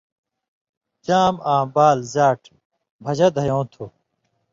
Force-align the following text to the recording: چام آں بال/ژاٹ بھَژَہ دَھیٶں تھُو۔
چام 1.05 1.35
آں 1.53 1.63
بال/ژاٹ 1.75 2.41
بھَژَہ 3.03 3.27
دَھیٶں 3.35 3.65
تھُو۔ 3.71 3.85